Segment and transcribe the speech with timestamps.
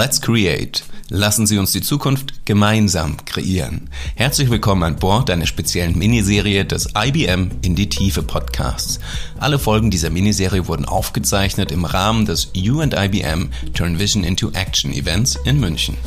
[0.00, 0.82] Let's Create.
[1.10, 3.90] Lassen Sie uns die Zukunft gemeinsam kreieren.
[4.14, 8.98] Herzlich willkommen an Bord einer speziellen Miniserie des IBM in die Tiefe Podcasts.
[9.38, 14.50] Alle Folgen dieser Miniserie wurden aufgezeichnet im Rahmen des You and IBM Turn Vision into
[14.52, 15.98] Action Events in München.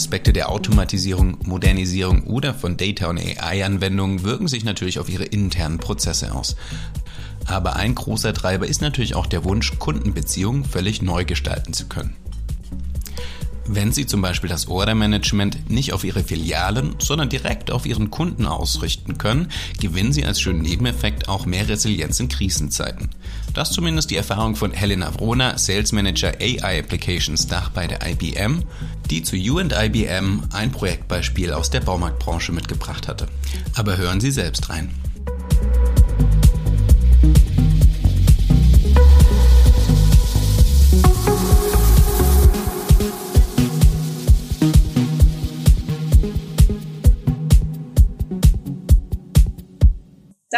[0.00, 5.76] Aspekte der Automatisierung, Modernisierung oder von Data- und AI-Anwendungen wirken sich natürlich auf ihre internen
[5.76, 6.56] Prozesse aus.
[7.44, 12.16] Aber ein großer Treiber ist natürlich auch der Wunsch, Kundenbeziehungen völlig neu gestalten zu können.
[13.72, 18.44] Wenn Sie zum Beispiel das Ordermanagement nicht auf Ihre Filialen, sondern direkt auf Ihren Kunden
[18.44, 23.10] ausrichten können, gewinnen Sie als schönen Nebeneffekt auch mehr Resilienz in Krisenzeiten.
[23.54, 28.64] Das zumindest die Erfahrung von Helena Vrona, Sales Manager AI Applications Dach bei der IBM,
[29.08, 33.28] die zu You and IBM ein Projektbeispiel aus der Baumarktbranche mitgebracht hatte.
[33.76, 34.90] Aber hören Sie selbst rein.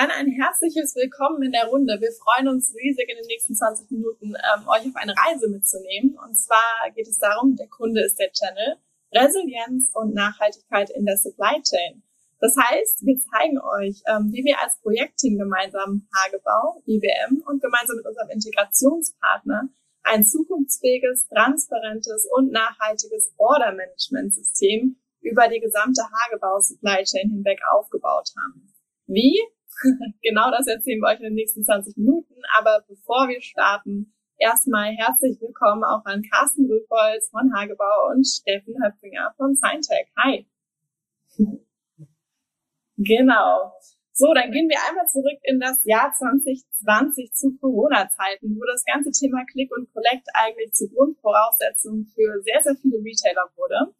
[0.02, 1.96] Dann ein herzliches Willkommen in der Runde.
[2.00, 6.18] Wir freuen uns riesig in den nächsten 20 Minuten, ähm, euch auf eine Reise mitzunehmen.
[6.18, 8.78] Und zwar geht es darum, der Kunde ist der Channel,
[9.14, 12.02] Resilienz und Nachhaltigkeit in der Supply Chain.
[12.40, 17.94] Das heißt, wir zeigen euch, ähm, wie wir als Projektteam gemeinsam Hagebau, IBM und gemeinsam
[17.94, 19.68] mit unserem Integrationspartner
[20.02, 28.74] ein zukunftsfähiges, transparentes und nachhaltiges Order-Management-System über die gesamte Hagebau-Supply Chain hinweg aufgebaut haben.
[29.06, 29.38] Wie?
[30.22, 32.34] genau das erzählen wir euch in den nächsten 20 Minuten.
[32.58, 38.74] Aber bevor wir starten, erstmal herzlich willkommen auch an Carsten Rübholz von Hagebau und Steffen
[38.82, 40.08] Höpfinger von Scientech.
[40.18, 40.46] Hi.
[42.96, 43.72] genau.
[44.14, 49.10] So, dann gehen wir einmal zurück in das Jahr 2020 zu Corona-Zeiten, wo das ganze
[49.10, 53.94] Thema Click und Collect eigentlich zur Grundvoraussetzung für sehr, sehr viele Retailer wurde.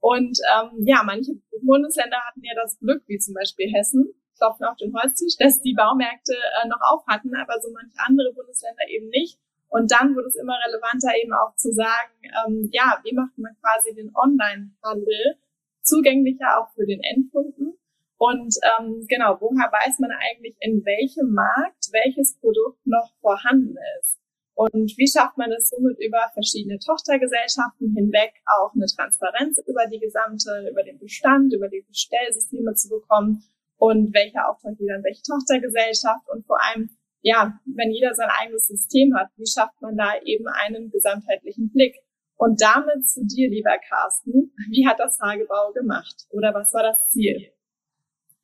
[0.00, 4.76] Und ähm, ja, manche Bundesländer hatten ja das Glück, wie zum Beispiel Hessen, klopfen auf
[4.76, 9.08] den Holztisch, dass die Baumärkte äh, noch auf hatten, aber so manche andere Bundesländer eben
[9.08, 9.38] nicht.
[9.68, 13.54] Und dann wurde es immer relevanter eben auch zu sagen, ähm, ja, wie macht man
[13.60, 15.36] quasi den Online-Handel
[15.82, 17.76] zugänglicher auch für den Endkunden?
[18.16, 24.18] Und ähm, genau, woher weiß man eigentlich, in welchem Markt welches Produkt noch vorhanden ist?
[24.54, 30.00] Und wie schafft man es somit über verschiedene Tochtergesellschaften hinweg auch eine Transparenz über die
[30.00, 33.44] gesamte, über den Bestand, über die Bestellsysteme zu bekommen
[33.78, 36.90] und welcher Auftrag jeder an welche Tochtergesellschaft und vor allem,
[37.22, 41.96] ja, wenn jeder sein eigenes System hat, wie schafft man da eben einen gesamtheitlichen Blick?
[42.36, 47.10] Und damit zu dir, lieber Carsten, wie hat das Hagebau gemacht oder was war das
[47.10, 47.52] Ziel?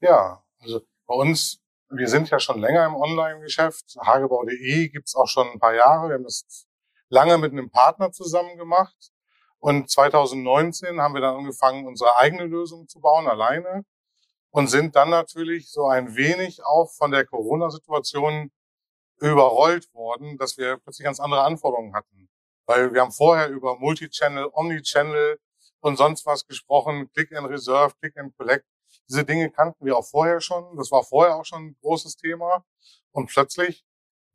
[0.00, 3.96] Ja, also bei uns, wir sind ja schon länger im Online-Geschäft.
[4.00, 6.08] Hagebau.de gibt's auch schon ein paar Jahre.
[6.08, 6.66] Wir haben das
[7.08, 9.12] lange mit einem Partner zusammen gemacht.
[9.58, 13.84] Und 2019 haben wir dann angefangen, unsere eigene Lösung zu bauen, alleine
[14.54, 18.52] und sind dann natürlich so ein wenig auch von der Corona-Situation
[19.18, 22.28] überrollt worden, dass wir plötzlich ganz andere Anforderungen hatten.
[22.64, 25.40] Weil wir haben vorher über Multichannel, Omnichannel
[25.80, 28.64] und sonst was gesprochen, Click and Reserve, Click and Collect.
[29.08, 30.76] Diese Dinge kannten wir auch vorher schon.
[30.76, 32.64] Das war vorher auch schon ein großes Thema.
[33.10, 33.84] Und plötzlich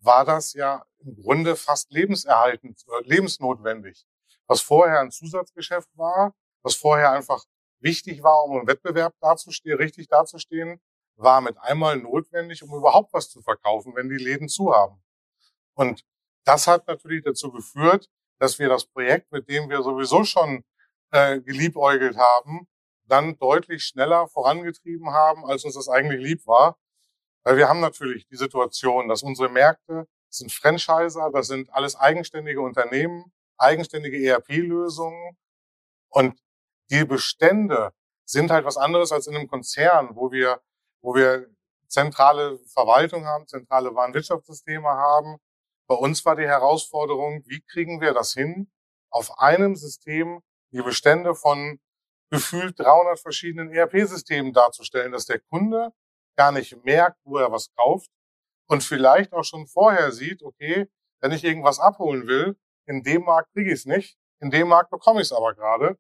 [0.01, 4.05] war das ja im Grunde fast lebenserhaltend, äh, lebensnotwendig.
[4.47, 7.41] Was vorher ein Zusatzgeschäft war, was vorher einfach
[7.79, 10.79] wichtig war, um im Wettbewerb dazustehen, richtig dazustehen,
[11.15, 15.01] war mit einmal notwendig, um überhaupt was zu verkaufen, wenn die Läden zu haben.
[15.73, 16.03] Und
[16.45, 18.09] das hat natürlich dazu geführt,
[18.39, 20.63] dass wir das Projekt, mit dem wir sowieso schon
[21.11, 22.67] äh, geliebäugelt haben,
[23.05, 26.77] dann deutlich schneller vorangetrieben haben, als uns das eigentlich lieb war.
[27.43, 32.61] Weil wir haben natürlich die Situation, dass unsere Märkte sind Franchiser, das sind alles eigenständige
[32.61, 35.37] Unternehmen, eigenständige ERP-Lösungen.
[36.09, 36.39] Und
[36.89, 37.91] die Bestände
[38.25, 40.61] sind halt was anderes als in einem Konzern, wo wir,
[41.01, 41.47] wo wir
[41.87, 45.37] zentrale Verwaltung haben, zentrale Warenwirtschaftssysteme haben.
[45.87, 48.71] Bei uns war die Herausforderung, wie kriegen wir das hin,
[49.09, 50.41] auf einem System
[50.71, 51.79] die Bestände von
[52.31, 55.91] gefühlt 300 verschiedenen ERP-Systemen darzustellen, dass der Kunde
[56.37, 58.11] gar nicht merkt, wo er was kauft
[58.67, 60.87] und vielleicht auch schon vorher sieht, okay,
[61.21, 62.55] wenn ich irgendwas abholen will,
[62.85, 65.97] in dem Markt kriege ich es nicht, in dem Markt bekomme ich es aber gerade.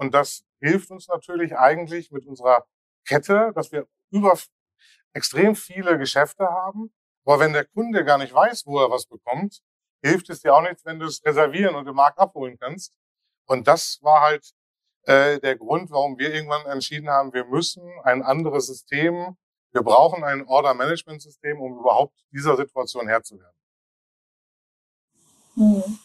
[0.00, 2.64] Und das hilft uns natürlich eigentlich mit unserer
[3.06, 4.36] Kette, dass wir über
[5.12, 6.92] extrem viele Geschäfte haben.
[7.24, 9.60] Aber wenn der Kunde gar nicht weiß, wo er was bekommt,
[10.02, 12.94] hilft es dir auch nichts, wenn du es reservieren und im Markt abholen kannst.
[13.46, 14.50] Und das war halt
[15.02, 19.36] äh, der Grund, warum wir irgendwann entschieden haben, wir müssen ein anderes System
[19.72, 23.56] wir brauchen ein Order-Management-System, um überhaupt dieser Situation Herr zu werden.
[25.54, 25.98] Hm.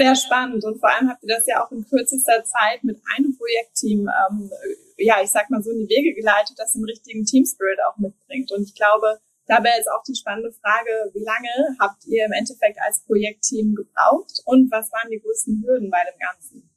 [0.00, 3.36] Sehr spannend und vor allem habt ihr das ja auch in kürzester Zeit mit einem
[3.36, 4.50] Projektteam, ähm,
[4.96, 7.98] ja, ich sag mal so in die Wege geleitet, das den richtigen Team Spirit auch
[7.98, 8.50] mitbringt.
[8.50, 12.32] Und ich glaube, da wäre jetzt auch die spannende Frage, wie lange habt ihr im
[12.32, 16.70] Endeffekt als Projektteam gebraucht und was waren die größten Hürden bei dem Ganzen?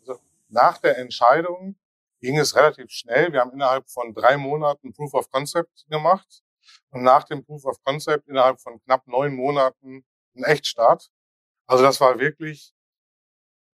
[0.00, 0.18] Also
[0.48, 1.76] nach der Entscheidung
[2.22, 3.34] ging es relativ schnell.
[3.34, 6.42] Wir haben innerhalb von drei Monaten Proof of Concept gemacht
[6.90, 11.10] und nach dem Proof of Concept innerhalb von knapp neun Monaten einen Echtstart.
[11.66, 12.74] Also das war wirklich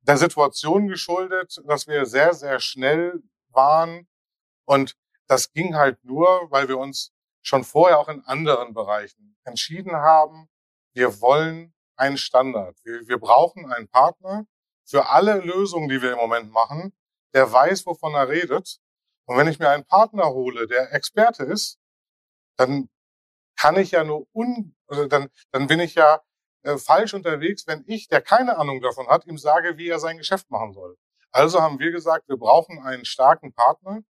[0.03, 4.09] der Situation geschuldet, dass wir sehr, sehr schnell waren.
[4.65, 4.97] Und
[5.27, 10.49] das ging halt nur, weil wir uns schon vorher auch in anderen Bereichen entschieden haben,
[10.93, 12.77] wir wollen einen Standard.
[12.85, 14.47] Wir, wir brauchen einen Partner
[14.85, 16.93] für alle Lösungen, die wir im Moment machen,
[17.35, 18.79] der weiß, wovon er redet.
[19.27, 21.79] Und wenn ich mir einen Partner hole, der Experte ist,
[22.57, 22.89] dann
[23.57, 26.21] kann ich ja nur un, also dann, dann bin ich ja
[26.63, 30.19] äh, falsch unterwegs, wenn ich, der keine Ahnung davon hat, ihm sage, wie er sein
[30.19, 30.97] Geschäft machen soll.
[31.33, 34.03] Also haben wir gesagt, wir brauchen einen starken Partner,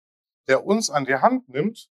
[0.48, 1.88] der uns an die Hand nimmt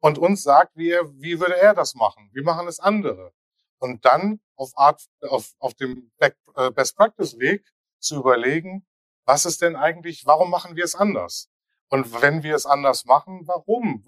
[0.00, 2.30] und uns sagt, wie, er, wie würde er das machen?
[2.32, 3.32] Wie machen es andere?
[3.78, 7.64] Und dann auf, Art, auf, auf dem äh, Best Practice Weg
[7.98, 8.86] zu überlegen,
[9.24, 11.48] was ist denn eigentlich, warum machen wir es anders?
[11.88, 14.04] Und wenn wir es anders machen, warum?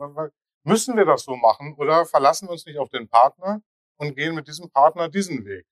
[0.62, 3.62] Müssen wir das so machen oder verlassen wir uns nicht auf den Partner
[3.96, 5.66] und gehen mit diesem Partner diesen Weg?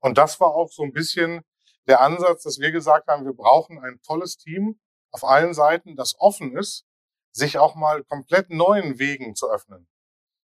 [0.00, 1.42] Und das war auch so ein bisschen
[1.86, 4.78] der Ansatz, dass wir gesagt haben, wir brauchen ein tolles Team
[5.12, 6.86] auf allen Seiten, das offen ist,
[7.32, 9.88] sich auch mal komplett neuen Wegen zu öffnen.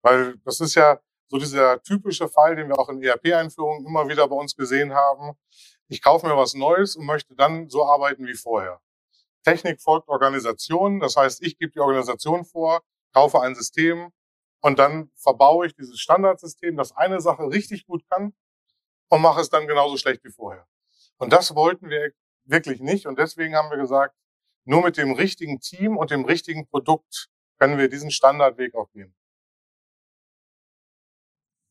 [0.03, 4.29] Weil das ist ja so dieser typische Fall, den wir auch in ERP-Einführungen immer wieder
[4.29, 5.33] bei uns gesehen haben.
[5.89, 8.81] Ich kaufe mir was Neues und möchte dann so arbeiten wie vorher.
[9.43, 12.83] Technik folgt Organisation, das heißt, ich gebe die Organisation vor,
[13.13, 14.11] kaufe ein System
[14.61, 18.35] und dann verbaue ich dieses Standardsystem, das eine Sache richtig gut kann
[19.09, 20.67] und mache es dann genauso schlecht wie vorher.
[21.19, 22.13] Und das wollten wir
[22.45, 23.07] wirklich nicht.
[23.07, 24.15] Und deswegen haben wir gesagt,
[24.65, 27.29] nur mit dem richtigen Team und dem richtigen Produkt
[27.59, 29.15] können wir diesen Standardweg auch gehen.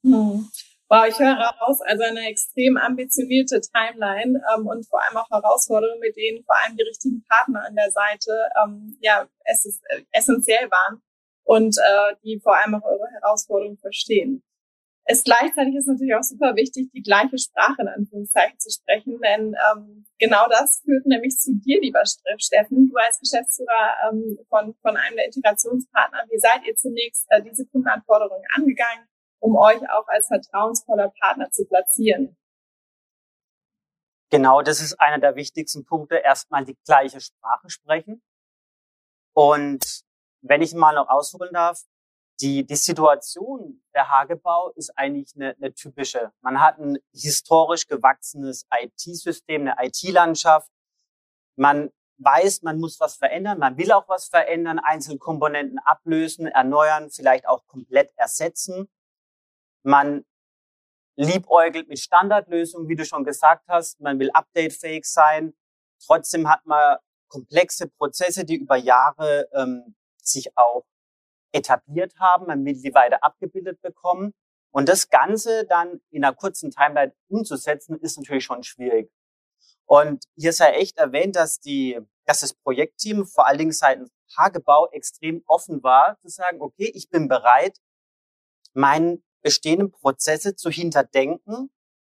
[0.03, 0.49] Hm.
[0.89, 5.99] Wow, ich höre raus, also eine extrem ambitionierte Timeline ähm, und vor allem auch Herausforderungen,
[5.99, 10.03] mit denen vor allem die richtigen Partner an der Seite ähm, ja es ist, äh,
[10.11, 11.01] essentiell waren
[11.45, 14.43] und äh, die vor allem auch eure Herausforderungen verstehen.
[15.05, 19.53] Es gleichzeitig ist natürlich auch super wichtig, die gleiche Sprache in Anführungszeichen zu sprechen, denn
[19.71, 22.89] ähm, genau das führt nämlich zu dir, lieber Steffen.
[22.89, 27.65] Du als Geschäftsführer ähm, von, von einem der Integrationspartner, wie seid ihr zunächst äh, diese
[27.67, 29.05] Kundenanforderungen angegangen,
[29.39, 32.37] um euch auch als vertrauensvoller Partner zu platzieren?
[34.29, 36.15] Genau, das ist einer der wichtigsten Punkte.
[36.15, 38.23] Erstmal die gleiche Sprache sprechen.
[39.35, 40.03] Und
[40.41, 41.83] wenn ich mal noch ausholen darf,
[42.43, 46.33] die, die Situation der Hagebau ist eigentlich eine, eine typische.
[46.41, 50.69] Man hat ein historisch gewachsenes IT-System, eine IT-Landschaft.
[51.55, 57.09] Man weiß, man muss was verändern, man will auch was verändern, einzelne Komponenten ablösen, erneuern,
[57.11, 58.89] vielleicht auch komplett ersetzen.
[59.83, 60.25] Man
[61.15, 64.01] liebäugelt mit Standardlösungen, wie du schon gesagt hast.
[64.01, 65.53] Man will updatefähig sein.
[66.05, 66.97] Trotzdem hat man
[67.29, 70.83] komplexe Prozesse, die über Jahre ähm, sich auch
[71.53, 74.33] etabliert haben, man weiter abgebildet bekommen.
[74.71, 79.11] Und das Ganze dann in einer kurzen Timeline umzusetzen, ist natürlich schon schwierig.
[79.85, 84.89] Und hier sei echt erwähnt, dass die, dass das Projektteam vor allen Dingen seitens Hagebau
[84.91, 87.77] extrem offen war, zu sagen, okay, ich bin bereit,
[88.73, 91.69] meine bestehenden Prozesse zu hinterdenken,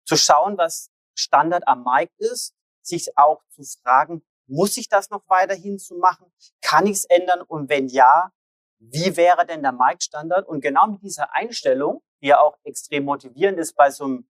[0.06, 5.24] zu schauen, was Standard am Markt ist, sich auch zu fragen, muss ich das noch
[5.28, 6.32] weiterhin zu machen?
[6.62, 7.42] Kann ich es ändern?
[7.42, 8.32] Und wenn ja,
[8.80, 10.48] wie wäre denn der Marktstandard?
[10.48, 14.28] Und genau mit dieser Einstellung, die ja auch extrem motivierend ist bei so einem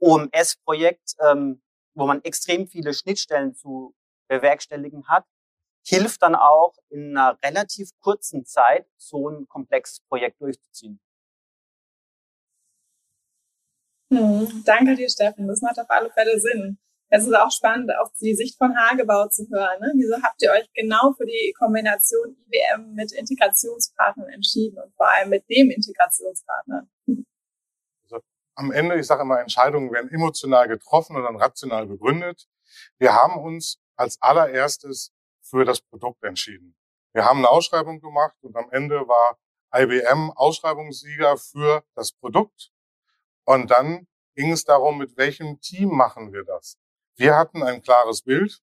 [0.00, 1.62] OMS-Projekt, ähm,
[1.94, 3.94] wo man extrem viele Schnittstellen zu
[4.28, 5.24] bewerkstelligen hat,
[5.86, 11.00] hilft dann auch in einer relativ kurzen Zeit so ein komplexes Projekt durchzuziehen.
[14.12, 15.48] Hm, danke dir, Steffen.
[15.48, 16.78] Das macht auf alle Fälle Sinn.
[17.08, 19.80] Es ist auch spannend, auf die Sicht von Hagebau zu hören.
[19.80, 19.92] Ne?
[19.94, 25.30] Wieso habt ihr euch genau für die Kombination IBM mit Integrationspartnern entschieden und vor allem
[25.30, 26.88] mit dem Integrationspartner?
[28.02, 28.20] Also
[28.56, 32.48] am Ende, ich sage immer, Entscheidungen werden emotional getroffen und dann rational begründet.
[32.98, 36.76] Wir haben uns als allererstes für das Produkt entschieden.
[37.12, 39.38] Wir haben eine Ausschreibung gemacht und am Ende war
[39.74, 42.72] IBM Ausschreibungssieger für das Produkt.
[43.44, 46.78] Und dann ging es darum, mit welchem Team machen wir das.
[47.16, 48.62] Wir hatten ein klares Bild,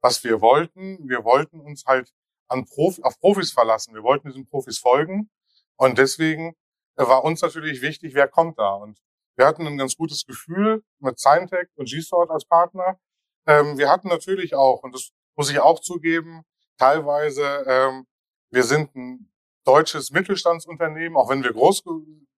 [0.00, 1.08] was wir wollten.
[1.08, 2.12] Wir wollten uns halt
[2.48, 3.94] an Profi, auf Profis verlassen.
[3.94, 5.30] Wir wollten diesen Profis folgen.
[5.76, 6.54] Und deswegen
[6.96, 8.74] war uns natürlich wichtig, wer kommt da.
[8.74, 8.98] Und
[9.36, 12.98] wir hatten ein ganz gutes Gefühl mit Scientech und G-Sort als Partner.
[13.46, 16.44] Ähm, wir hatten natürlich auch, und das muss ich auch zugeben,
[16.78, 18.06] teilweise, ähm,
[18.50, 19.32] wir sind ein
[19.64, 21.84] deutsches Mittelstandsunternehmen, auch wenn wir groß,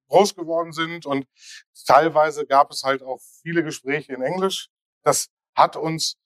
[0.09, 1.07] groß geworden sind.
[1.07, 1.27] Und
[1.87, 4.69] teilweise gab es halt auch viele Gespräche in Englisch.
[5.03, 6.17] Das hat uns,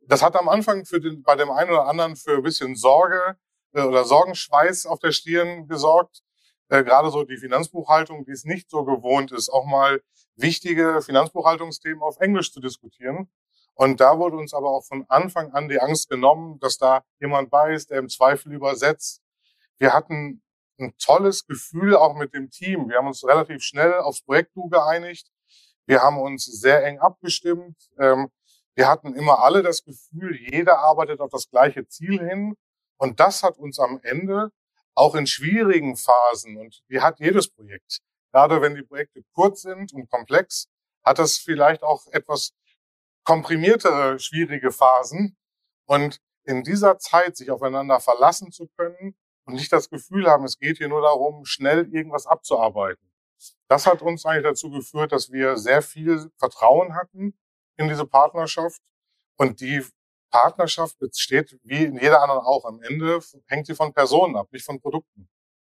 [0.00, 3.36] das hat am Anfang für den, bei dem einen oder anderen für ein bisschen Sorge
[3.72, 6.22] äh, oder Sorgenschweiß auf der Stirn gesorgt
[6.68, 10.02] äh, gerade so die Finanzbuchhaltung, die es nicht so gewohnt ist, auch mal
[10.36, 13.30] wichtige Finanzbuchhaltungsthemen auf Englisch zu diskutieren.
[13.74, 17.50] Und da wurde uns aber auch von Anfang an die Angst genommen, dass da jemand
[17.50, 19.22] bei ist, der im Zweifel übersetzt.
[19.78, 20.42] Wir hatten
[20.78, 22.88] ein tolles Gefühl auch mit dem Team.
[22.88, 25.30] Wir haben uns relativ schnell aufs Projekt Du geeinigt.
[25.86, 27.76] Wir haben uns sehr eng abgestimmt.
[27.98, 28.28] Ähm,
[28.78, 32.54] wir hatten immer alle das Gefühl, jeder arbeitet auf das gleiche Ziel hin.
[32.96, 34.52] Und das hat uns am Ende
[34.94, 37.98] auch in schwierigen Phasen, und die hat jedes Projekt,
[38.32, 40.68] gerade wenn die Projekte kurz sind und komplex,
[41.04, 42.52] hat das vielleicht auch etwas
[43.24, 45.36] komprimiertere, schwierige Phasen.
[45.86, 50.56] Und in dieser Zeit sich aufeinander verlassen zu können und nicht das Gefühl haben, es
[50.56, 53.10] geht hier nur darum, schnell irgendwas abzuarbeiten.
[53.66, 57.34] Das hat uns eigentlich dazu geführt, dass wir sehr viel Vertrauen hatten
[57.78, 58.82] in diese Partnerschaft
[59.38, 59.84] und die
[60.30, 62.64] Partnerschaft besteht wie in jeder anderen auch.
[62.64, 65.28] Am Ende hängt sie von Personen ab, nicht von Produkten.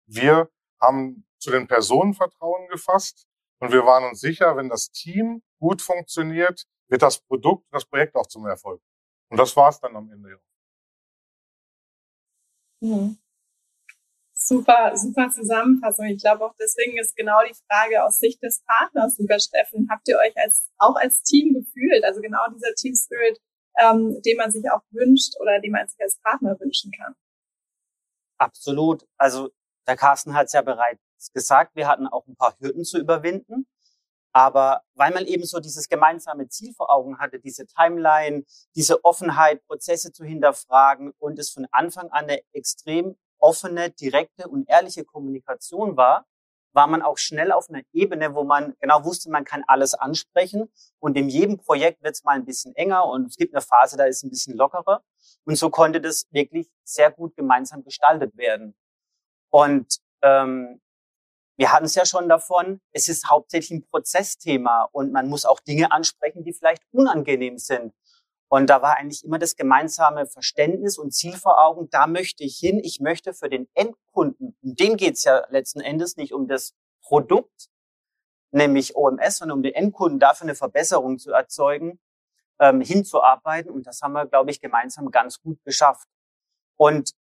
[0.07, 3.25] Wir haben zu den Personen Vertrauen gefasst
[3.59, 8.15] und wir waren uns sicher, wenn das Team gut funktioniert, wird das Produkt, das Projekt
[8.15, 8.81] auch zum Erfolg.
[9.29, 10.39] Und das war es dann am Ende.
[12.81, 13.17] Mhm.
[14.33, 16.07] Super, super Zusammenfassung.
[16.07, 20.07] Ich glaube auch deswegen ist genau die Frage aus Sicht des Partners, lieber Steffen, habt
[20.07, 22.03] ihr euch als, auch als Team gefühlt?
[22.03, 23.39] Also genau dieser Team Spirit,
[23.79, 27.15] ähm, den man sich auch wünscht oder den man sich als Partner wünschen kann.
[28.37, 29.05] Absolut.
[29.17, 29.49] Also
[29.87, 31.01] der Carsten hat es ja bereits
[31.33, 33.67] gesagt, wir hatten auch ein paar Hürden zu überwinden.
[34.33, 38.45] Aber weil man eben so dieses gemeinsame Ziel vor Augen hatte, diese Timeline,
[38.75, 44.69] diese Offenheit, Prozesse zu hinterfragen und es von Anfang an eine extrem offene, direkte und
[44.69, 46.25] ehrliche Kommunikation war,
[46.73, 50.71] war man auch schnell auf einer Ebene, wo man genau wusste, man kann alles ansprechen
[50.99, 53.97] und in jedem Projekt wird es mal ein bisschen enger und es gibt eine Phase,
[53.97, 55.03] da ist ein bisschen lockerer
[55.45, 58.75] und so konnte das wirklich sehr gut gemeinsam gestaltet werden.
[59.49, 60.81] Und ähm,
[61.57, 65.59] wir hatten es ja schon davon, es ist hauptsächlich ein Prozessthema und man muss auch
[65.59, 67.93] Dinge ansprechen, die vielleicht unangenehm sind.
[68.53, 72.57] Und da war eigentlich immer das gemeinsame Verständnis und Ziel vor Augen, da möchte ich
[72.57, 72.81] hin.
[72.83, 77.69] Ich möchte für den Endkunden, um den geht's ja letzten Endes nicht um das Produkt,
[78.51, 81.97] nämlich OMS, sondern um den Endkunden dafür eine Verbesserung zu erzeugen,
[82.59, 83.71] ähm, hinzuarbeiten.
[83.71, 86.09] Und das haben wir, glaube ich, gemeinsam ganz gut geschafft.
[86.75, 87.13] Und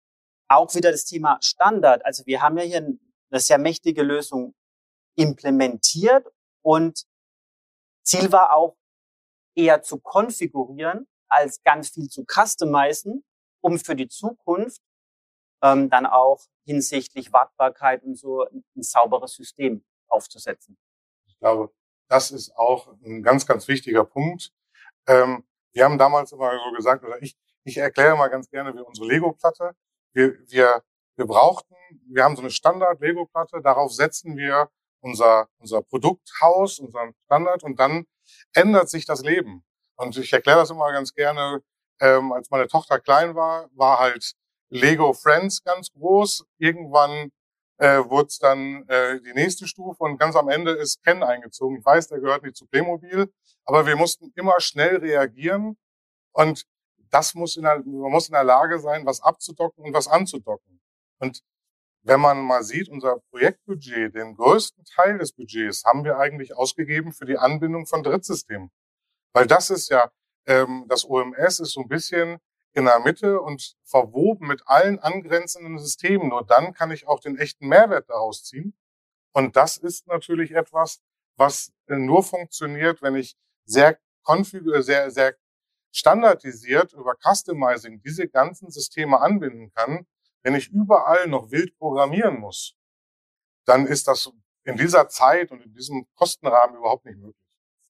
[0.48, 2.06] auch wieder das Thema Standard.
[2.06, 4.54] Also wir haben ja hier eine sehr mächtige Lösung
[5.14, 6.26] implementiert
[6.62, 7.04] und
[8.02, 8.78] Ziel war auch
[9.54, 13.24] eher zu konfigurieren, als ganz viel zu customizen,
[13.60, 14.82] um für die Zukunft
[15.62, 20.78] ähm, dann auch hinsichtlich Wartbarkeit und so ein, sauberes System aufzusetzen.
[21.26, 21.72] Ich glaube,
[22.08, 24.52] das ist auch ein ganz, ganz wichtiger Punkt.
[25.06, 28.80] Ähm, wir haben damals immer so gesagt, oder ich, ich erkläre mal ganz gerne wie
[28.80, 29.74] unsere Lego-Platte.
[30.12, 30.82] Wir, wir,
[31.16, 31.74] wir brauchten,
[32.06, 34.70] wir haben so eine Standard-Lego-Platte, darauf setzen wir
[35.00, 38.06] unser, unser Produkthaus, unseren Standard und dann
[38.54, 39.64] ändert sich das Leben.
[39.98, 41.60] Und ich erkläre das immer ganz gerne,
[42.00, 44.32] ähm, als meine Tochter klein war, war halt
[44.70, 46.44] Lego Friends ganz groß.
[46.58, 47.30] Irgendwann
[47.78, 51.78] äh, wurde dann äh, die nächste Stufe und ganz am Ende ist Ken eingezogen.
[51.78, 53.32] Ich weiß, der gehört nicht zu Playmobil,
[53.64, 55.76] aber wir mussten immer schnell reagieren
[56.32, 56.64] und
[57.10, 60.80] das muss in der, man muss in der Lage sein, was abzudocken und was anzudocken.
[61.18, 61.42] Und
[62.02, 67.12] wenn man mal sieht, unser Projektbudget, den größten Teil des Budgets haben wir eigentlich ausgegeben
[67.12, 68.70] für die Anbindung von Drittsystemen.
[69.32, 70.10] Weil das ist ja,
[70.46, 72.38] ähm, das OMS ist so ein bisschen
[72.72, 76.28] in der Mitte und verwoben mit allen angrenzenden Systemen.
[76.28, 78.74] Nur dann kann ich auch den echten Mehrwert daraus ziehen.
[79.32, 81.00] Und das ist natürlich etwas,
[81.36, 85.36] was äh, nur funktioniert, wenn ich sehr konfiguriert, sehr, sehr
[85.92, 90.06] standardisiert über Customizing diese ganzen Systeme anbinden kann.
[90.42, 92.74] Wenn ich überall noch wild programmieren muss,
[93.64, 94.30] dann ist das
[94.64, 97.47] in dieser Zeit und in diesem Kostenrahmen überhaupt nicht möglich.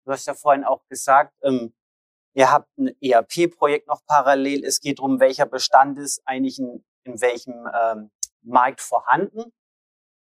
[0.09, 1.75] Du hast ja vorhin auch gesagt, ähm,
[2.33, 4.65] ihr habt ein ERP-Projekt noch parallel.
[4.65, 8.11] Es geht darum, welcher Bestand ist eigentlich in, in welchem ähm,
[8.41, 9.53] Markt vorhanden.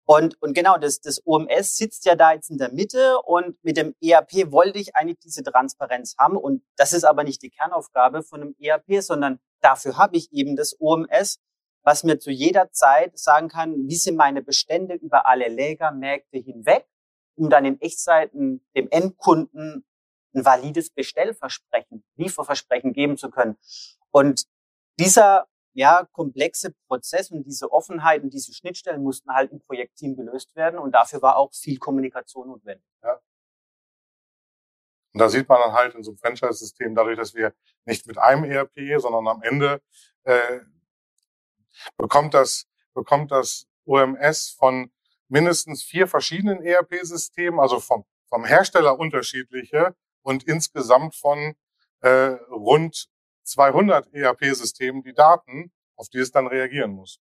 [0.06, 3.77] Und, und genau, das, das OMS sitzt ja da jetzt in der Mitte und mit
[3.77, 6.36] dem ERP wollte ich eigentlich diese Transparenz haben.
[6.36, 10.58] Und das ist aber nicht die Kernaufgabe von einem ERP, sondern dafür habe ich eben
[10.58, 11.39] das OMS,
[11.84, 16.89] was mir zu jeder Zeit sagen kann, wie sind meine Bestände über alle Lägermärkte hinweg,
[17.38, 19.86] um dann in Echtzeiten dem Endkunden
[20.34, 23.58] ein valides Bestellversprechen, Lieferversprechen geben zu können.
[24.12, 24.46] Und
[25.00, 30.56] dieser ja, komplexe Prozess und diese Offenheit und diese Schnittstellen mussten halt im Projektteam gelöst
[30.56, 32.84] werden und dafür war auch viel Kommunikation notwendig.
[33.03, 33.20] Ja.
[35.13, 37.53] Und da sieht man dann halt in so einem Franchise-System, dadurch, dass wir
[37.86, 39.82] nicht mit einem ERP, sondern am Ende
[40.24, 40.62] äh,
[41.96, 42.67] bekommt das
[42.98, 44.91] bekommt das OMS von
[45.27, 51.55] mindestens vier verschiedenen ERP-Systemen, also vom, vom Hersteller unterschiedliche und insgesamt von
[52.01, 53.07] äh, rund
[53.43, 57.19] 200 ERP-Systemen die Daten, auf die es dann reagieren muss.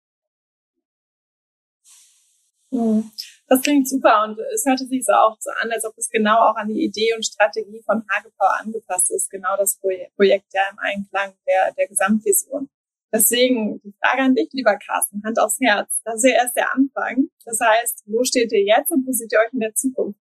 [2.71, 3.11] Hm.
[3.47, 6.37] Das klingt super und es hörte sich so auch so an, als ob es genau
[6.37, 9.77] auch an die Idee und Strategie von Hagepower angepasst ist, genau das
[10.15, 12.69] Projekt ja im Einklang der, der Gesamtvision.
[13.13, 15.99] Deswegen die Frage an dich, lieber Carsten, Hand aufs Herz.
[16.05, 17.29] Das ist ja erst der Anfang.
[17.45, 20.19] Das heißt, wo steht ihr jetzt und wo seht ihr euch in der Zukunft?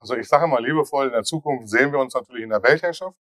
[0.00, 3.16] Also ich sage mal liebevoll, in der Zukunft sehen wir uns natürlich in der Weltherrschaft.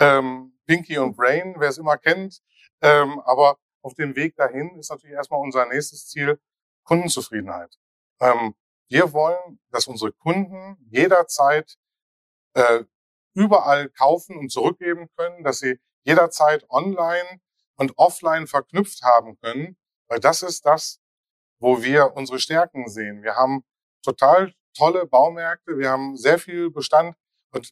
[0.00, 2.40] Ähm, Pinky und Brain, wer es immer kennt.
[2.82, 6.40] Ähm, aber auf dem Weg dahin ist natürlich erstmal unser nächstes Ziel
[6.84, 7.76] Kundenzufriedenheit.
[8.20, 8.54] Ähm,
[8.88, 11.76] wir wollen, dass unsere Kunden jederzeit
[12.54, 12.84] äh,
[13.34, 17.40] überall kaufen und zurückgeben können, dass sie jederzeit online
[17.76, 19.76] und offline verknüpft haben können,
[20.08, 21.00] weil das ist das,
[21.58, 23.22] wo wir unsere Stärken sehen.
[23.22, 23.64] Wir haben
[24.02, 27.16] total tolle Baumärkte, wir haben sehr viel Bestand
[27.52, 27.70] und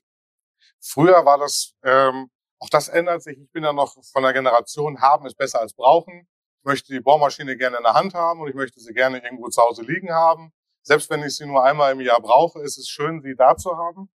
[0.81, 3.39] früher war das, ähm, auch das ändert sich.
[3.39, 6.29] Ich bin ja noch von der Generation, haben ist besser als brauchen.
[6.61, 9.49] Ich möchte die Bohrmaschine gerne in der Hand haben und ich möchte sie gerne irgendwo
[9.49, 10.53] zu Hause liegen haben.
[10.85, 13.77] Selbst wenn ich sie nur einmal im Jahr brauche, ist es schön, sie da zu
[13.77, 14.11] haben.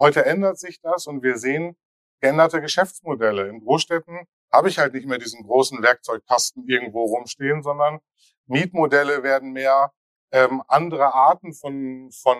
[0.00, 1.76] Heute ändert sich das und wir sehen
[2.20, 3.48] geänderte Geschäftsmodelle.
[3.48, 8.00] In Großstädten habe ich halt nicht mehr diesen großen Werkzeugkasten irgendwo rumstehen, sondern
[8.46, 9.92] Mietmodelle werden mehr
[10.30, 12.38] ähm, andere Arten von, von,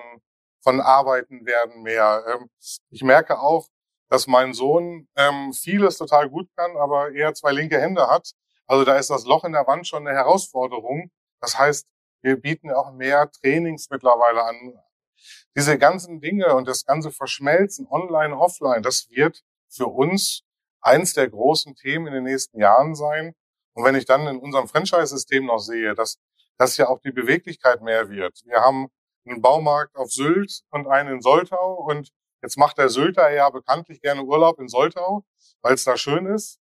[0.63, 2.25] von Arbeiten werden mehr.
[2.29, 2.51] Ähm,
[2.91, 3.69] ich merke auch,
[4.09, 8.33] dass mein Sohn ähm, vieles total gut kann, aber eher zwei linke Hände hat.
[8.67, 11.11] Also da ist das Loch in der Wand schon eine Herausforderung.
[11.41, 11.87] Das heißt,
[12.23, 14.75] wir bieten auch mehr Trainings mittlerweile an.
[15.57, 20.43] Diese ganzen Dinge und das ganze Verschmelzen online, offline, das wird für uns
[20.83, 23.35] eins der großen Themen in den nächsten Jahren sein.
[23.75, 26.19] Und wenn ich dann in unserem Franchise-System noch sehe, dass
[26.59, 28.41] dass ja auch die Beweglichkeit mehr wird.
[28.45, 28.89] Wir haben
[29.27, 34.01] einen Baumarkt auf Sylt und einen in Soltau und jetzt macht der Sylter ja bekanntlich
[34.01, 35.25] gerne Urlaub in Soltau,
[35.63, 36.61] weil es da schön ist.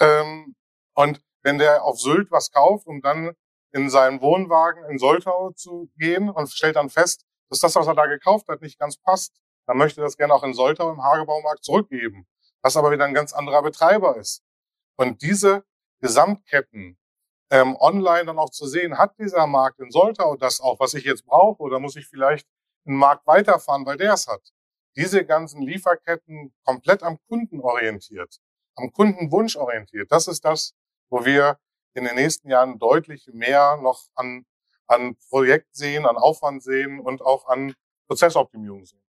[0.00, 0.54] Ähm,
[0.94, 3.32] und wenn der auf Sylt was kauft, um dann
[3.72, 7.94] in seinen Wohnwagen in Soltau zu gehen und stellt dann fest, dass das, was er
[7.94, 11.02] da gekauft hat, nicht ganz passt, dann möchte er das gerne auch in Soltau im
[11.02, 12.26] Hagebaumarkt zurückgeben,
[12.62, 14.42] was aber wieder ein ganz anderer Betreiber ist.
[14.96, 15.64] Und diese
[16.00, 16.98] Gesamtketten
[17.50, 21.04] ähm, online dann auch zu sehen, hat dieser Markt in Soltau das auch, was ich
[21.04, 22.46] jetzt brauche, oder muss ich vielleicht
[22.86, 24.52] einen Markt weiterfahren, weil der es hat.
[24.96, 28.40] Diese ganzen Lieferketten komplett am Kunden orientiert,
[28.76, 30.10] am Kundenwunsch orientiert.
[30.10, 30.74] Das ist das,
[31.10, 31.58] wo wir
[31.94, 34.46] in den nächsten Jahren deutlich mehr noch an,
[34.86, 37.74] an Projekt sehen, an Aufwand sehen und auch an
[38.06, 39.02] Prozessoptimierung sehen.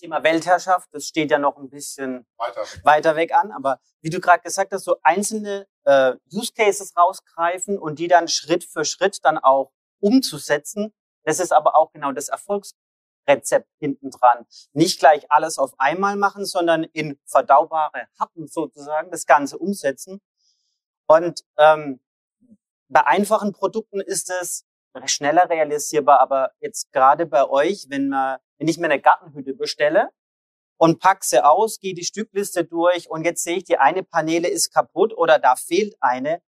[0.00, 3.52] Thema Weltherrschaft, das steht ja noch ein bisschen weiter weg, weiter weg an.
[3.52, 8.28] Aber wie du gerade gesagt hast, so einzelne äh, Use Cases rausgreifen und die dann
[8.28, 14.46] Schritt für Schritt dann auch umzusetzen, das ist aber auch genau das Erfolgsrezept hinten dran.
[14.72, 20.20] Nicht gleich alles auf einmal machen, sondern in verdaubare Happen sozusagen das Ganze umsetzen.
[21.06, 22.00] Und ähm,
[22.88, 24.64] bei einfachen Produkten ist es
[25.06, 30.10] schneller realisierbar, aber jetzt gerade bei euch, wenn man wenn ich mir eine Gartenhütte bestelle
[30.76, 34.48] und pack sie aus, gehe die Stückliste durch und jetzt sehe ich, die eine Paneele
[34.48, 36.42] ist kaputt oder da fehlt eine,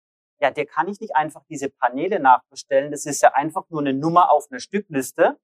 [0.41, 2.91] ja, der kann ich nicht einfach diese Paneele nachbestellen.
[2.91, 5.37] Das ist ja einfach nur eine Nummer auf einer Stückliste.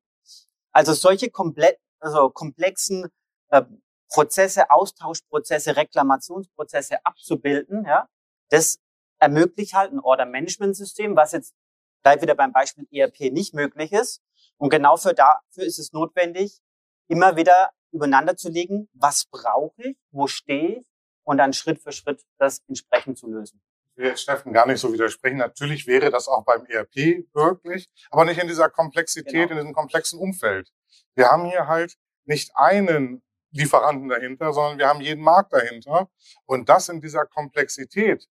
[0.71, 3.09] Also solche komplett, also komplexen
[3.49, 3.61] äh,
[4.09, 8.07] Prozesse, Austauschprozesse, Reklamationsprozesse abzubilden, ja,
[8.49, 8.79] das
[9.19, 11.53] ermöglicht halt ein Order-Management-System, was jetzt
[12.01, 14.21] gleich wieder beim Beispiel ERP nicht möglich ist.
[14.57, 16.59] Und genau für dafür ist es notwendig,
[17.07, 20.87] immer wieder übereinander zu legen, was brauche ich, wo stehe ich
[21.23, 23.61] und dann Schritt für Schritt das entsprechend zu lösen.
[23.91, 25.37] Ich will jetzt Steffen gar nicht so widersprechen.
[25.37, 29.51] Natürlich wäre das auch beim ERP möglich, aber nicht in dieser Komplexität, genau.
[29.51, 30.69] in diesem komplexen Umfeld.
[31.15, 36.09] Wir haben hier halt nicht einen Lieferanten dahinter, sondern wir haben jeden Markt dahinter.
[36.45, 38.27] Und das in dieser Komplexität,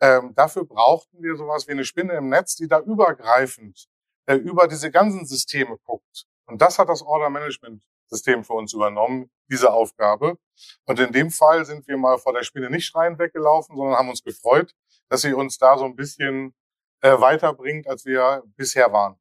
[0.00, 3.86] ähm, dafür brauchten wir sowas wie eine Spinne im Netz, die da übergreifend
[4.26, 6.26] äh, über diese ganzen Systeme guckt.
[6.46, 9.30] Und das hat das Order Management System für uns übernommen.
[9.50, 10.38] diese Aufgabe.
[10.86, 14.08] Und in dem Fall sind wir mal vor der Spinne nicht schreiend weggelaufen, sondern haben
[14.08, 14.74] uns gefreut,
[15.10, 16.54] dass sie uns da so ein bisschen
[17.02, 19.16] äh, weiterbringt, als wir bisher waren.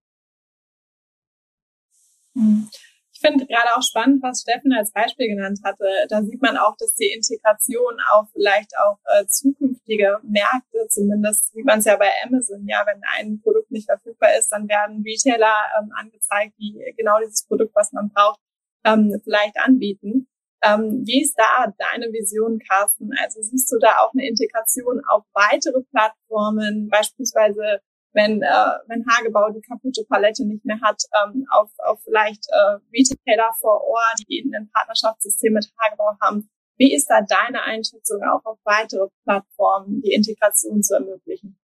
[3.23, 5.86] Ich finde gerade auch spannend, was Steffen als Beispiel genannt hatte.
[6.09, 11.63] Da sieht man auch, dass die Integration auf vielleicht auch äh, zukünftige Märkte, zumindest sieht
[11.63, 15.55] man es ja bei Amazon, ja, wenn ein Produkt nicht verfügbar ist, dann werden Retailer
[15.79, 18.41] ähm, angezeigt, die genau dieses Produkt, was man braucht,
[18.83, 20.27] ähm, vielleicht anbieten.
[20.62, 23.12] Ähm, wie ist da deine Vision, Carsten?
[23.21, 27.79] Also siehst du da auch eine Integration auf weitere Plattformen, beispielsweise
[28.13, 32.78] wenn, äh, wenn Hagebau die kaputte Palette nicht mehr hat, ähm, auf, auf vielleicht äh,
[32.93, 36.49] Retailer vor Ort, die eben ein Partnerschaftssystem mit Hagebau haben.
[36.78, 41.60] Wie ist da deine Einschätzung, auch auf weitere Plattformen die Integration zu ermöglichen?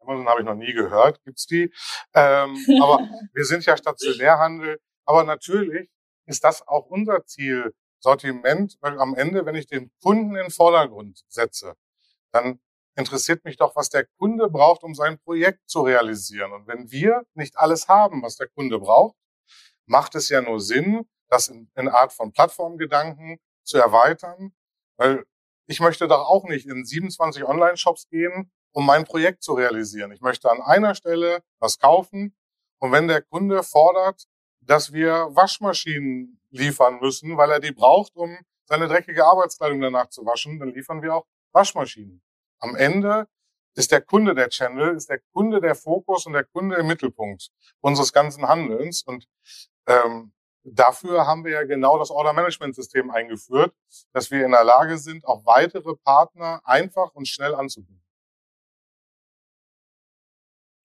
[0.00, 1.72] Amazon habe ich noch nie gehört, gibt's die.
[2.14, 4.80] Ähm, aber wir sind ja Stationärhandel.
[5.04, 5.90] Aber natürlich
[6.26, 10.50] ist das auch unser Ziel, Sortiment, weil am Ende, wenn ich den Kunden in den
[10.50, 11.74] Vordergrund setze,
[12.30, 12.60] dann
[12.96, 16.52] interessiert mich doch, was der Kunde braucht, um sein Projekt zu realisieren.
[16.52, 19.16] Und wenn wir nicht alles haben, was der Kunde braucht,
[19.86, 24.52] macht es ja nur Sinn, das in, in Art von Plattformgedanken zu erweitern,
[24.96, 25.24] weil
[25.66, 30.12] ich möchte doch auch nicht in 27 Online-Shops gehen, um mein Projekt zu realisieren.
[30.12, 32.36] Ich möchte an einer Stelle was kaufen
[32.78, 34.24] und wenn der Kunde fordert,
[34.60, 40.24] dass wir Waschmaschinen liefern müssen, weil er die braucht, um seine dreckige Arbeitskleidung danach zu
[40.24, 42.22] waschen, dann liefern wir auch Waschmaschinen.
[42.60, 43.26] Am Ende
[43.74, 47.50] ist der Kunde der Channel, ist der Kunde der Fokus und der Kunde im Mittelpunkt
[47.80, 49.02] unseres ganzen Handelns.
[49.02, 49.28] Und
[49.86, 50.32] ähm,
[50.64, 53.74] dafür haben wir ja genau das Order Management System eingeführt,
[54.12, 58.02] dass wir in der Lage sind, auch weitere Partner einfach und schnell anzubieten.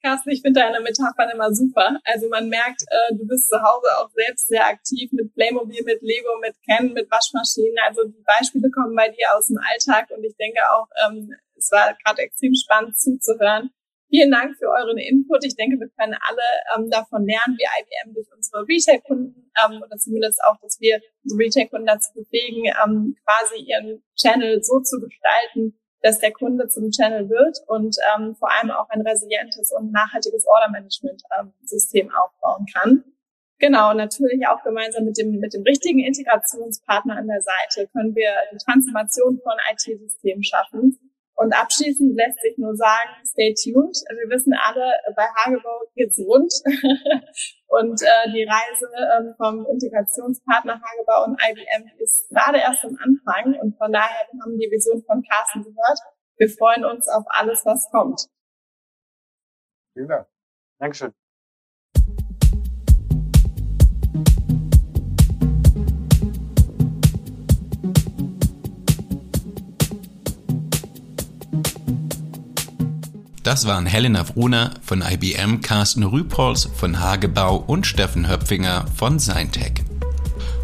[0.03, 1.99] Carsten, ich finde deine Metaphern immer super.
[2.05, 6.01] Also man merkt, äh, du bist zu Hause auch selbst sehr aktiv mit Playmobil, mit
[6.01, 7.77] Lego, mit Ken, mit Waschmaschinen.
[7.85, 11.71] Also die Beispiele kommen bei dir aus dem Alltag und ich denke auch, ähm, es
[11.71, 13.69] war gerade extrem spannend zuzuhören.
[14.09, 15.45] Vielen Dank für euren Input.
[15.45, 16.43] Ich denke, wir können alle
[16.75, 21.39] ähm, davon lernen, wie IBM durch unsere Retail-Kunden ähm, oder zumindest auch, dass wir unsere
[21.39, 27.29] Retail-Kunden dazu befähigen, ähm, quasi ihren Channel so zu gestalten, dass der Kunde zum Channel
[27.29, 33.05] wird und ähm, vor allem auch ein resilientes und nachhaltiges Order-Management-System ähm, aufbauen kann.
[33.61, 38.33] Genau, natürlich auch gemeinsam mit dem, mit dem richtigen Integrationspartner an der Seite können wir
[38.51, 40.97] die Transformation von IT-Systemen schaffen.
[41.41, 43.97] Und abschließend lässt sich nur sagen, stay tuned.
[44.13, 46.53] Wir wissen alle, bei Hagebau geht's rund.
[47.67, 48.85] und äh, die Reise
[49.17, 53.59] ähm, vom Integrationspartner Hagebau und IBM ist gerade erst am Anfang.
[53.59, 55.99] Und von daher haben wir die Vision von Carsten gehört.
[56.37, 58.27] Wir freuen uns auf alles, was kommt.
[59.95, 60.27] Vielen Dank.
[60.77, 61.11] Dankeschön.
[73.51, 79.73] Das waren Helena Wruner von IBM, Carsten Rüpols von Hagebau und Steffen Höpfinger von Seintech.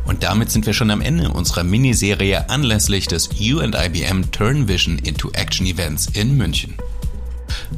[0.05, 4.69] Und damit sind wir schon am Ende unserer Miniserie anlässlich des You and IBM Turn
[4.69, 6.75] Vision into Action Events in München.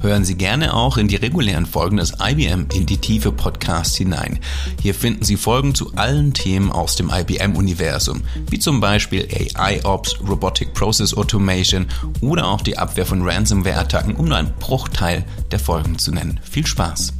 [0.02, 4.39] Hören Sie gerne auch in die regulären Folgen des IBM in die Tiefe Podcasts hinein.
[4.82, 10.73] Hier finden Sie Folgen zu allen Themen aus dem IBM-Universum, wie zum Beispiel AI-Ops, Robotic
[10.73, 11.88] Process Automation
[12.21, 16.39] oder auch die Abwehr von Ransomware-Attacken, um nur einen Bruchteil der Folgen zu nennen.
[16.43, 17.18] Viel Spaß!